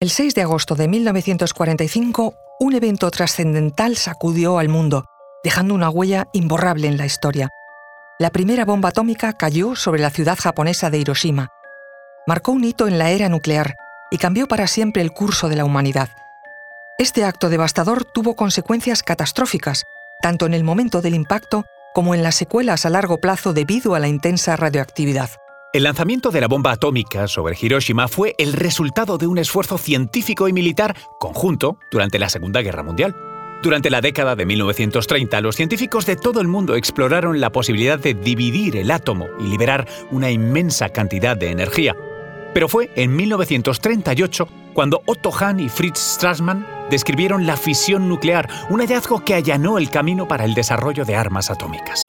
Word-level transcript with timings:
El 0.00 0.10
6 0.10 0.36
de 0.36 0.42
agosto 0.42 0.76
de 0.76 0.86
1945, 0.86 2.36
un 2.60 2.74
evento 2.76 3.10
trascendental 3.10 3.96
sacudió 3.96 4.60
al 4.60 4.68
mundo, 4.68 5.06
dejando 5.42 5.74
una 5.74 5.90
huella 5.90 6.28
imborrable 6.32 6.86
en 6.86 6.96
la 6.96 7.04
historia. 7.04 7.48
La 8.20 8.30
primera 8.30 8.64
bomba 8.64 8.90
atómica 8.90 9.32
cayó 9.32 9.74
sobre 9.74 10.00
la 10.00 10.10
ciudad 10.10 10.38
japonesa 10.38 10.88
de 10.90 10.98
Hiroshima. 10.98 11.48
Marcó 12.28 12.52
un 12.52 12.62
hito 12.62 12.86
en 12.86 12.96
la 12.96 13.10
era 13.10 13.28
nuclear 13.28 13.74
y 14.12 14.18
cambió 14.18 14.46
para 14.46 14.68
siempre 14.68 15.02
el 15.02 15.10
curso 15.10 15.48
de 15.48 15.56
la 15.56 15.64
humanidad. 15.64 16.10
Este 16.98 17.24
acto 17.24 17.48
devastador 17.48 18.04
tuvo 18.04 18.36
consecuencias 18.36 19.02
catastróficas, 19.02 19.82
tanto 20.22 20.46
en 20.46 20.54
el 20.54 20.62
momento 20.62 21.02
del 21.02 21.14
impacto 21.14 21.64
como 21.92 22.14
en 22.14 22.22
las 22.22 22.36
secuelas 22.36 22.86
a 22.86 22.90
largo 22.90 23.18
plazo 23.18 23.52
debido 23.52 23.96
a 23.96 23.98
la 23.98 24.06
intensa 24.06 24.54
radioactividad. 24.54 25.30
El 25.74 25.82
lanzamiento 25.82 26.30
de 26.30 26.40
la 26.40 26.48
bomba 26.48 26.72
atómica 26.72 27.28
sobre 27.28 27.54
Hiroshima 27.60 28.08
fue 28.08 28.34
el 28.38 28.54
resultado 28.54 29.18
de 29.18 29.26
un 29.26 29.36
esfuerzo 29.36 29.76
científico 29.76 30.48
y 30.48 30.52
militar 30.54 30.96
conjunto 31.20 31.76
durante 31.90 32.18
la 32.18 32.30
Segunda 32.30 32.62
Guerra 32.62 32.82
Mundial. 32.82 33.14
Durante 33.62 33.90
la 33.90 34.00
década 34.00 34.34
de 34.34 34.46
1930, 34.46 35.42
los 35.42 35.56
científicos 35.56 36.06
de 36.06 36.16
todo 36.16 36.40
el 36.40 36.48
mundo 36.48 36.74
exploraron 36.74 37.38
la 37.38 37.50
posibilidad 37.50 37.98
de 37.98 38.14
dividir 38.14 38.78
el 38.78 38.90
átomo 38.90 39.26
y 39.38 39.42
liberar 39.42 39.86
una 40.10 40.30
inmensa 40.30 40.88
cantidad 40.88 41.36
de 41.36 41.50
energía. 41.50 41.94
Pero 42.54 42.66
fue 42.68 42.90
en 42.96 43.14
1938 43.14 44.48
cuando 44.72 45.02
Otto 45.04 45.30
Hahn 45.30 45.60
y 45.60 45.68
Fritz 45.68 45.98
Strassmann 45.98 46.66
describieron 46.88 47.46
la 47.46 47.58
fisión 47.58 48.08
nuclear, 48.08 48.48
un 48.70 48.80
hallazgo 48.80 49.22
que 49.22 49.34
allanó 49.34 49.76
el 49.76 49.90
camino 49.90 50.26
para 50.26 50.46
el 50.46 50.54
desarrollo 50.54 51.04
de 51.04 51.14
armas 51.14 51.50
atómicas. 51.50 52.07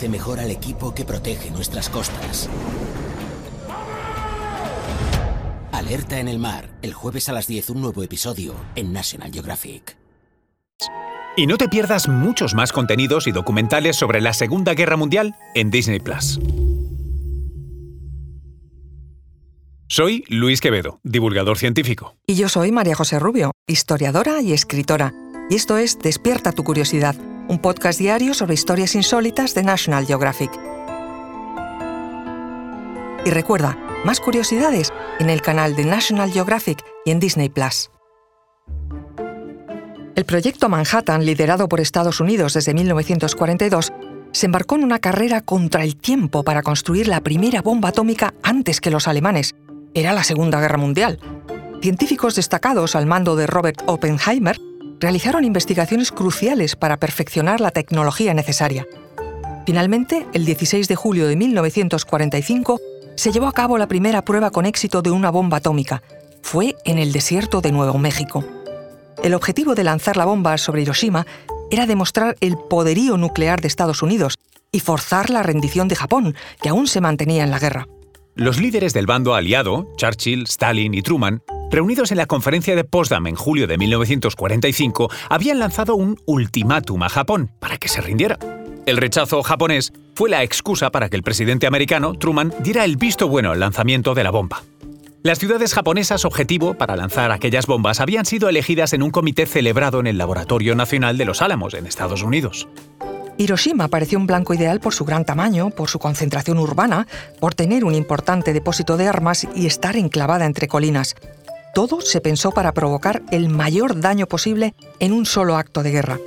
Conoce 0.00 0.08
mejor 0.08 0.40
al 0.40 0.50
equipo 0.50 0.94
que 0.94 1.04
protege 1.04 1.50
nuestras 1.50 1.90
costas. 1.90 2.48
Alerta 5.72 6.18
en 6.18 6.28
el 6.28 6.38
mar, 6.38 6.70
el 6.80 6.94
jueves 6.94 7.28
a 7.28 7.34
las 7.34 7.46
10 7.46 7.68
un 7.68 7.82
nuevo 7.82 8.02
episodio 8.02 8.54
en 8.76 8.94
National 8.94 9.30
Geographic. 9.30 9.98
Y 11.36 11.46
no 11.46 11.58
te 11.58 11.68
pierdas 11.68 12.08
muchos 12.08 12.54
más 12.54 12.72
contenidos 12.72 13.26
y 13.26 13.32
documentales 13.32 13.96
sobre 13.96 14.22
la 14.22 14.32
Segunda 14.32 14.72
Guerra 14.72 14.96
Mundial 14.96 15.34
en 15.54 15.70
Disney 15.70 16.00
Plus. 16.00 16.40
Soy 19.86 20.24
Luis 20.28 20.62
Quevedo, 20.62 21.00
divulgador 21.02 21.58
científico. 21.58 22.16
Y 22.26 22.36
yo 22.36 22.48
soy 22.48 22.72
María 22.72 22.94
José 22.94 23.18
Rubio, 23.18 23.50
historiadora 23.66 24.40
y 24.40 24.54
escritora. 24.54 25.12
Y 25.50 25.56
esto 25.56 25.76
es 25.76 25.98
Despierta 25.98 26.52
tu 26.52 26.64
curiosidad 26.64 27.16
un 27.50 27.58
podcast 27.58 27.98
diario 27.98 28.32
sobre 28.32 28.54
historias 28.54 28.94
insólitas 28.94 29.54
de 29.54 29.64
National 29.64 30.06
Geographic. 30.06 30.52
Y 33.26 33.30
recuerda, 33.30 33.76
más 34.04 34.20
curiosidades 34.20 34.92
en 35.18 35.30
el 35.30 35.42
canal 35.42 35.74
de 35.74 35.84
National 35.84 36.30
Geographic 36.30 36.78
y 37.04 37.10
en 37.10 37.18
Disney 37.18 37.48
Plus. 37.48 37.90
El 40.14 40.24
proyecto 40.26 40.68
Manhattan, 40.68 41.26
liderado 41.26 41.68
por 41.68 41.80
Estados 41.80 42.20
Unidos 42.20 42.54
desde 42.54 42.72
1942, 42.72 43.92
se 44.30 44.46
embarcó 44.46 44.76
en 44.76 44.84
una 44.84 45.00
carrera 45.00 45.40
contra 45.40 45.82
el 45.82 45.96
tiempo 45.96 46.44
para 46.44 46.62
construir 46.62 47.08
la 47.08 47.20
primera 47.20 47.62
bomba 47.62 47.88
atómica 47.88 48.32
antes 48.44 48.80
que 48.80 48.92
los 48.92 49.08
alemanes. 49.08 49.56
Era 49.92 50.12
la 50.12 50.22
Segunda 50.22 50.60
Guerra 50.60 50.78
Mundial. 50.78 51.18
Científicos 51.82 52.36
destacados 52.36 52.94
al 52.94 53.06
mando 53.06 53.34
de 53.34 53.48
Robert 53.48 53.82
Oppenheimer 53.86 54.56
realizaron 55.00 55.44
investigaciones 55.44 56.12
cruciales 56.12 56.76
para 56.76 56.98
perfeccionar 56.98 57.60
la 57.60 57.70
tecnología 57.70 58.34
necesaria. 58.34 58.86
Finalmente, 59.66 60.26
el 60.34 60.44
16 60.44 60.88
de 60.88 60.96
julio 60.96 61.26
de 61.26 61.36
1945, 61.36 62.80
se 63.16 63.32
llevó 63.32 63.46
a 63.46 63.52
cabo 63.52 63.78
la 63.78 63.88
primera 63.88 64.24
prueba 64.24 64.50
con 64.50 64.66
éxito 64.66 65.02
de 65.02 65.10
una 65.10 65.30
bomba 65.30 65.58
atómica. 65.58 66.02
Fue 66.42 66.76
en 66.84 66.98
el 66.98 67.12
desierto 67.12 67.60
de 67.60 67.72
Nuevo 67.72 67.98
México. 67.98 68.44
El 69.22 69.34
objetivo 69.34 69.74
de 69.74 69.84
lanzar 69.84 70.16
la 70.16 70.24
bomba 70.24 70.56
sobre 70.58 70.82
Hiroshima 70.82 71.26
era 71.70 71.86
demostrar 71.86 72.36
el 72.40 72.56
poderío 72.56 73.16
nuclear 73.16 73.60
de 73.60 73.68
Estados 73.68 74.02
Unidos 74.02 74.38
y 74.72 74.80
forzar 74.80 75.30
la 75.30 75.42
rendición 75.42 75.88
de 75.88 75.96
Japón, 75.96 76.34
que 76.62 76.68
aún 76.68 76.86
se 76.86 77.00
mantenía 77.00 77.44
en 77.44 77.50
la 77.50 77.58
guerra. 77.58 77.88
Los 78.34 78.58
líderes 78.58 78.92
del 78.92 79.06
bando 79.06 79.34
aliado, 79.34 79.88
Churchill, 79.96 80.44
Stalin 80.44 80.94
y 80.94 81.02
Truman, 81.02 81.42
reunidos 81.70 82.10
en 82.10 82.18
la 82.18 82.26
conferencia 82.26 82.76
de 82.76 82.84
Potsdam 82.84 83.26
en 83.26 83.36
julio 83.36 83.66
de 83.66 83.78
1945, 83.78 85.10
habían 85.28 85.58
lanzado 85.58 85.94
un 85.94 86.18
ultimátum 86.26 87.02
a 87.02 87.08
Japón 87.08 87.50
para 87.58 87.78
que 87.78 87.88
se 87.88 88.00
rindiera. 88.00 88.38
El 88.86 88.96
rechazo 88.96 89.42
japonés 89.42 89.92
fue 90.14 90.30
la 90.30 90.42
excusa 90.42 90.90
para 90.90 91.08
que 91.08 91.16
el 91.16 91.22
presidente 91.22 91.66
americano, 91.66 92.14
Truman, 92.14 92.52
diera 92.60 92.84
el 92.84 92.96
visto 92.96 93.28
bueno 93.28 93.52
al 93.52 93.60
lanzamiento 93.60 94.14
de 94.14 94.24
la 94.24 94.30
bomba. 94.30 94.62
Las 95.22 95.38
ciudades 95.38 95.74
japonesas 95.74 96.24
objetivo 96.24 96.74
para 96.74 96.96
lanzar 96.96 97.30
aquellas 97.30 97.66
bombas 97.66 98.00
habían 98.00 98.24
sido 98.24 98.48
elegidas 98.48 98.94
en 98.94 99.02
un 99.02 99.10
comité 99.10 99.44
celebrado 99.44 100.00
en 100.00 100.06
el 100.06 100.16
Laboratorio 100.16 100.74
Nacional 100.74 101.18
de 101.18 101.26
los 101.26 101.42
Álamos, 101.42 101.74
en 101.74 101.86
Estados 101.86 102.22
Unidos. 102.22 102.68
Hiroshima 103.36 103.88
pareció 103.88 104.18
un 104.18 104.26
blanco 104.26 104.52
ideal 104.54 104.80
por 104.80 104.92
su 104.92 105.04
gran 105.04 105.24
tamaño, 105.24 105.70
por 105.70 105.88
su 105.88 105.98
concentración 105.98 106.58
urbana, 106.58 107.06
por 107.38 107.54
tener 107.54 107.84
un 107.84 107.94
importante 107.94 108.52
depósito 108.52 108.96
de 108.96 109.08
armas 109.08 109.46
y 109.54 109.66
estar 109.66 109.96
enclavada 109.96 110.44
entre 110.44 110.68
colinas. 110.68 111.16
Todo 111.74 112.00
se 112.00 112.20
pensó 112.20 112.50
para 112.50 112.72
provocar 112.72 113.22
el 113.30 113.48
mayor 113.48 114.00
daño 114.00 114.26
posible 114.26 114.74
en 114.98 115.12
un 115.12 115.24
solo 115.24 115.56
acto 115.56 115.82
de 115.82 115.92
guerra. 115.92 116.18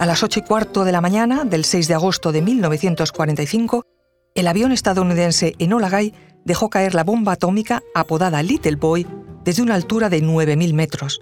A 0.00 0.06
las 0.06 0.22
8 0.22 0.40
y 0.40 0.42
cuarto 0.42 0.84
de 0.84 0.92
la 0.92 1.00
mañana 1.00 1.44
del 1.44 1.64
6 1.64 1.86
de 1.86 1.94
agosto 1.94 2.32
de 2.32 2.42
1945, 2.42 3.84
el 4.34 4.46
avión 4.48 4.72
estadounidense 4.72 5.54
Enola 5.58 5.90
Gay 5.90 6.14
dejó 6.44 6.70
caer 6.70 6.94
la 6.94 7.04
bomba 7.04 7.32
atómica 7.32 7.82
apodada 7.94 8.42
Little 8.42 8.76
Boy 8.76 9.06
desde 9.44 9.62
una 9.62 9.74
altura 9.74 10.08
de 10.08 10.22
9.000 10.22 10.72
metros. 10.72 11.20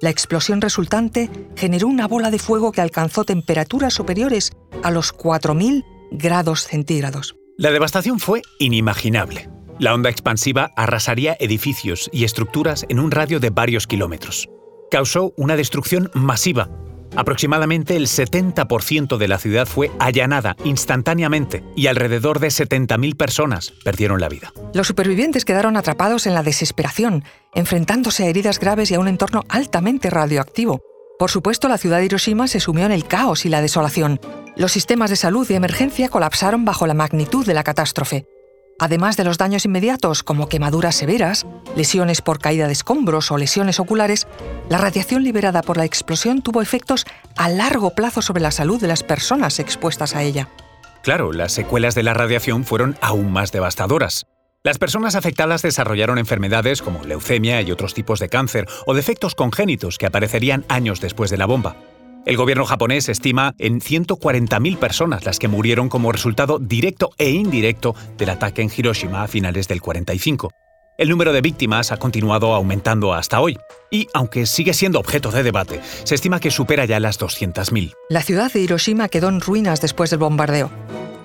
La 0.00 0.10
explosión 0.10 0.60
resultante 0.60 1.30
generó 1.56 1.86
una 1.86 2.08
bola 2.08 2.30
de 2.30 2.38
fuego 2.38 2.72
que 2.72 2.80
alcanzó 2.80 3.24
temperaturas 3.24 3.94
superiores 3.94 4.52
a 4.82 4.90
los 4.90 5.14
4.000 5.14 5.84
grados 6.10 6.64
centígrados. 6.64 7.36
La 7.56 7.70
devastación 7.70 8.18
fue 8.18 8.42
inimaginable. 8.58 9.48
La 9.80 9.94
onda 9.94 10.10
expansiva 10.10 10.72
arrasaría 10.76 11.38
edificios 11.40 12.10
y 12.12 12.24
estructuras 12.24 12.84
en 12.90 13.00
un 13.00 13.10
radio 13.10 13.40
de 13.40 13.48
varios 13.48 13.86
kilómetros. 13.86 14.46
Causó 14.90 15.32
una 15.38 15.56
destrucción 15.56 16.10
masiva. 16.12 16.68
Aproximadamente 17.16 17.96
el 17.96 18.06
70% 18.06 19.16
de 19.16 19.26
la 19.26 19.38
ciudad 19.38 19.66
fue 19.66 19.90
allanada 19.98 20.54
instantáneamente 20.64 21.64
y 21.76 21.86
alrededor 21.86 22.40
de 22.40 22.48
70.000 22.48 23.16
personas 23.16 23.72
perdieron 23.82 24.20
la 24.20 24.28
vida. 24.28 24.52
Los 24.74 24.86
supervivientes 24.86 25.46
quedaron 25.46 25.78
atrapados 25.78 26.26
en 26.26 26.34
la 26.34 26.42
desesperación, 26.42 27.24
enfrentándose 27.54 28.24
a 28.24 28.28
heridas 28.28 28.58
graves 28.58 28.90
y 28.90 28.96
a 28.96 29.00
un 29.00 29.08
entorno 29.08 29.44
altamente 29.48 30.10
radioactivo. 30.10 30.82
Por 31.18 31.30
supuesto, 31.30 31.68
la 31.68 31.78
ciudad 31.78 32.00
de 32.00 32.04
Hiroshima 32.04 32.48
se 32.48 32.60
sumió 32.60 32.84
en 32.84 32.92
el 32.92 33.06
caos 33.06 33.46
y 33.46 33.48
la 33.48 33.62
desolación. 33.62 34.20
Los 34.56 34.72
sistemas 34.72 35.08
de 35.08 35.16
salud 35.16 35.48
y 35.48 35.54
emergencia 35.54 36.10
colapsaron 36.10 36.66
bajo 36.66 36.86
la 36.86 36.92
magnitud 36.92 37.46
de 37.46 37.54
la 37.54 37.64
catástrofe. 37.64 38.26
Además 38.80 39.18
de 39.18 39.24
los 39.24 39.36
daños 39.36 39.66
inmediatos 39.66 40.22
como 40.22 40.48
quemaduras 40.48 40.96
severas, 40.96 41.46
lesiones 41.76 42.22
por 42.22 42.38
caída 42.38 42.66
de 42.66 42.72
escombros 42.72 43.30
o 43.30 43.36
lesiones 43.36 43.78
oculares, 43.78 44.26
la 44.70 44.78
radiación 44.78 45.22
liberada 45.22 45.60
por 45.60 45.76
la 45.76 45.84
explosión 45.84 46.40
tuvo 46.40 46.62
efectos 46.62 47.04
a 47.36 47.50
largo 47.50 47.90
plazo 47.90 48.22
sobre 48.22 48.40
la 48.40 48.50
salud 48.50 48.80
de 48.80 48.88
las 48.88 49.02
personas 49.02 49.58
expuestas 49.58 50.16
a 50.16 50.22
ella. 50.22 50.48
Claro, 51.02 51.34
las 51.34 51.52
secuelas 51.52 51.94
de 51.94 52.04
la 52.04 52.14
radiación 52.14 52.64
fueron 52.64 52.96
aún 53.02 53.30
más 53.30 53.52
devastadoras. 53.52 54.24
Las 54.62 54.78
personas 54.78 55.14
afectadas 55.14 55.60
desarrollaron 55.60 56.16
enfermedades 56.16 56.80
como 56.80 57.04
leucemia 57.04 57.60
y 57.60 57.70
otros 57.72 57.92
tipos 57.92 58.18
de 58.18 58.30
cáncer 58.30 58.66
o 58.86 58.94
defectos 58.94 59.34
congénitos 59.34 59.98
que 59.98 60.06
aparecerían 60.06 60.64
años 60.68 61.02
después 61.02 61.30
de 61.30 61.36
la 61.36 61.44
bomba. 61.44 61.76
El 62.26 62.36
gobierno 62.36 62.66
japonés 62.66 63.08
estima 63.08 63.54
en 63.58 63.80
140.000 63.80 64.76
personas 64.76 65.24
las 65.24 65.38
que 65.38 65.48
murieron 65.48 65.88
como 65.88 66.12
resultado 66.12 66.58
directo 66.58 67.10
e 67.16 67.30
indirecto 67.30 67.94
del 68.18 68.30
ataque 68.30 68.60
en 68.60 68.70
Hiroshima 68.74 69.22
a 69.22 69.28
finales 69.28 69.68
del 69.68 69.80
45. 69.80 70.50
El 70.98 71.08
número 71.08 71.32
de 71.32 71.40
víctimas 71.40 71.92
ha 71.92 71.96
continuado 71.96 72.52
aumentando 72.52 73.14
hasta 73.14 73.40
hoy, 73.40 73.58
y 73.90 74.06
aunque 74.12 74.44
sigue 74.44 74.74
siendo 74.74 75.00
objeto 75.00 75.30
de 75.30 75.42
debate, 75.42 75.80
se 76.04 76.14
estima 76.14 76.40
que 76.40 76.50
supera 76.50 76.84
ya 76.84 77.00
las 77.00 77.18
200.000. 77.18 77.94
La 78.10 78.22
ciudad 78.22 78.52
de 78.52 78.60
Hiroshima 78.60 79.08
quedó 79.08 79.30
en 79.30 79.40
ruinas 79.40 79.80
después 79.80 80.10
del 80.10 80.18
bombardeo. 80.18 80.70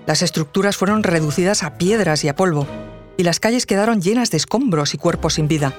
Las 0.07 0.21
estructuras 0.21 0.77
fueron 0.77 1.03
reducidas 1.03 1.63
a 1.63 1.77
piedras 1.77 2.23
y 2.23 2.29
a 2.29 2.37
polvo, 2.37 2.67
y 3.17 3.23
las 3.23 3.41
calles 3.41 3.65
quedaron 3.65 4.01
llenas 4.01 4.31
de 4.31 4.37
escombros 4.37 4.93
y 4.93 4.97
cuerpos 4.97 5.33
sin 5.33 5.49
vida. 5.49 5.73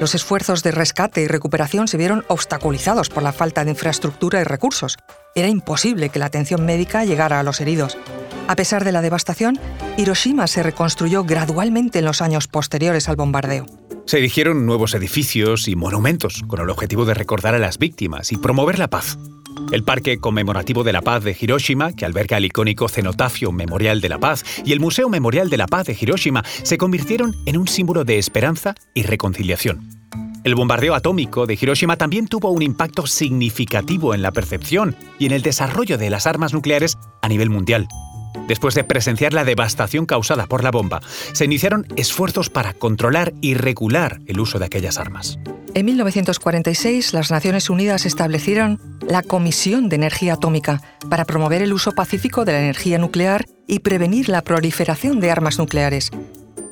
Los 0.00 0.14
esfuerzos 0.14 0.62
de 0.62 0.70
rescate 0.70 1.20
y 1.20 1.28
recuperación 1.28 1.86
se 1.86 1.98
vieron 1.98 2.24
obstaculizados 2.28 3.10
por 3.10 3.22
la 3.22 3.34
falta 3.34 3.64
de 3.64 3.72
infraestructura 3.72 4.40
y 4.40 4.44
recursos. 4.44 4.96
Era 5.34 5.48
imposible 5.48 6.08
que 6.08 6.18
la 6.18 6.24
atención 6.24 6.64
médica 6.64 7.04
llegara 7.04 7.38
a 7.38 7.42
los 7.42 7.60
heridos. 7.60 7.98
A 8.48 8.56
pesar 8.56 8.82
de 8.82 8.92
la 8.92 9.02
devastación, 9.02 9.60
Hiroshima 9.98 10.46
se 10.46 10.62
reconstruyó 10.62 11.24
gradualmente 11.24 11.98
en 11.98 12.06
los 12.06 12.22
años 12.22 12.48
posteriores 12.48 13.10
al 13.10 13.16
bombardeo. 13.16 13.66
Se 14.06 14.16
erigieron 14.16 14.64
nuevos 14.64 14.94
edificios 14.94 15.68
y 15.68 15.76
monumentos 15.76 16.44
con 16.46 16.60
el 16.60 16.70
objetivo 16.70 17.04
de 17.04 17.12
recordar 17.12 17.54
a 17.54 17.58
las 17.58 17.76
víctimas 17.76 18.32
y 18.32 18.38
promover 18.38 18.78
la 18.78 18.88
paz. 18.88 19.18
El 19.72 19.84
Parque 19.84 20.18
Conmemorativo 20.18 20.82
de 20.82 20.92
la 20.92 21.02
Paz 21.02 21.22
de 21.22 21.36
Hiroshima, 21.38 21.92
que 21.92 22.04
alberga 22.04 22.38
el 22.38 22.44
icónico 22.44 22.88
cenotafio 22.88 23.52
Memorial 23.52 24.00
de 24.00 24.08
la 24.08 24.18
Paz, 24.18 24.44
y 24.64 24.72
el 24.72 24.80
Museo 24.80 25.08
Memorial 25.08 25.48
de 25.48 25.56
la 25.56 25.66
Paz 25.66 25.86
de 25.86 25.96
Hiroshima 25.98 26.42
se 26.62 26.76
convirtieron 26.76 27.36
en 27.46 27.56
un 27.56 27.68
símbolo 27.68 28.04
de 28.04 28.18
esperanza 28.18 28.74
y 28.94 29.02
reconciliación. 29.04 29.88
El 30.42 30.54
bombardeo 30.54 30.94
atómico 30.94 31.46
de 31.46 31.58
Hiroshima 31.60 31.96
también 31.96 32.26
tuvo 32.26 32.50
un 32.50 32.62
impacto 32.62 33.06
significativo 33.06 34.14
en 34.14 34.22
la 34.22 34.32
percepción 34.32 34.96
y 35.18 35.26
en 35.26 35.32
el 35.32 35.42
desarrollo 35.42 35.98
de 35.98 36.10
las 36.10 36.26
armas 36.26 36.52
nucleares 36.52 36.96
a 37.22 37.28
nivel 37.28 37.50
mundial. 37.50 37.86
Después 38.48 38.74
de 38.74 38.84
presenciar 38.84 39.32
la 39.32 39.44
devastación 39.44 40.06
causada 40.06 40.46
por 40.46 40.64
la 40.64 40.70
bomba, 40.70 41.00
se 41.32 41.44
iniciaron 41.44 41.86
esfuerzos 41.96 42.50
para 42.50 42.74
controlar 42.74 43.32
y 43.40 43.54
regular 43.54 44.20
el 44.26 44.40
uso 44.40 44.58
de 44.58 44.64
aquellas 44.64 44.98
armas. 44.98 45.38
En 45.72 45.86
1946, 45.86 47.12
las 47.14 47.30
Naciones 47.30 47.70
Unidas 47.70 48.04
establecieron 48.04 48.80
la 49.06 49.22
Comisión 49.22 49.88
de 49.88 49.96
Energía 49.96 50.34
Atómica 50.34 50.82
para 51.08 51.24
promover 51.24 51.62
el 51.62 51.72
uso 51.72 51.92
pacífico 51.92 52.44
de 52.44 52.52
la 52.52 52.58
energía 52.58 52.98
nuclear 52.98 53.46
y 53.68 53.78
prevenir 53.78 54.28
la 54.28 54.42
proliferación 54.42 55.20
de 55.20 55.30
armas 55.30 55.58
nucleares. 55.58 56.10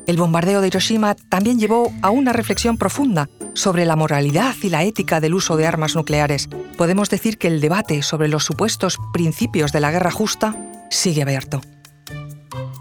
El 0.08 0.16
bombardeo 0.16 0.60
de 0.60 0.68
Hiroshima 0.68 1.14
también 1.14 1.60
llevó 1.60 1.92
a 2.02 2.10
una 2.10 2.32
reflexión 2.32 2.76
profunda 2.76 3.28
sobre 3.54 3.84
la 3.84 3.94
moralidad 3.94 4.56
y 4.62 4.68
la 4.68 4.82
ética 4.82 5.20
del 5.20 5.34
uso 5.34 5.56
de 5.56 5.66
armas 5.66 5.94
nucleares. 5.94 6.48
Podemos 6.76 7.08
decir 7.08 7.38
que 7.38 7.46
el 7.46 7.60
debate 7.60 8.02
sobre 8.02 8.28
los 8.28 8.44
supuestos 8.44 8.98
principios 9.12 9.70
de 9.70 9.80
la 9.80 9.92
guerra 9.92 10.10
justa 10.10 10.56
sigue 10.90 11.22
abierto. 11.22 11.60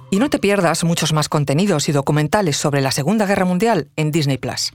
Y 0.09 0.17
no 0.17 0.29
te 0.31 0.39
pierdas 0.39 0.83
muchos 0.83 1.13
más 1.13 1.29
contenidos 1.29 1.89
y 1.89 1.91
documentales 1.91 2.57
sobre 2.57 2.81
la 2.81 2.91
Segunda 2.91 3.27
Guerra 3.27 3.45
Mundial 3.45 3.89
en 3.97 4.11
Disney 4.11 4.37
Plus. 4.37 4.71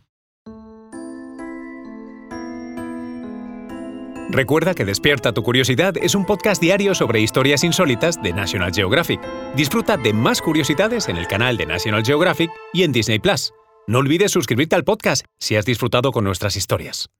Recuerda 4.32 4.74
que 4.74 4.86
Despierta 4.86 5.32
tu 5.32 5.42
Curiosidad 5.42 5.94
es 5.98 6.14
un 6.14 6.24
podcast 6.24 6.60
diario 6.60 6.94
sobre 6.94 7.20
historias 7.20 7.64
insólitas 7.64 8.20
de 8.22 8.32
National 8.32 8.72
Geographic. 8.72 9.20
Disfruta 9.54 9.98
de 9.98 10.14
más 10.14 10.40
curiosidades 10.40 11.10
en 11.10 11.18
el 11.18 11.26
canal 11.26 11.58
de 11.58 11.66
National 11.66 12.02
Geographic 12.02 12.50
y 12.72 12.84
en 12.84 12.92
Disney 12.92 13.18
Plus. 13.18 13.52
No 13.86 13.98
olvides 13.98 14.32
suscribirte 14.32 14.74
al 14.74 14.84
podcast 14.84 15.26
si 15.38 15.56
has 15.56 15.66
disfrutado 15.66 16.12
con 16.12 16.24
nuestras 16.24 16.56
historias. 16.56 17.10